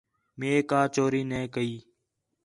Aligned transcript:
مئے 0.39 0.55
کا 0.69 0.81
چوری 0.95 1.21
نَے 1.29 1.41
کئی 1.53 1.73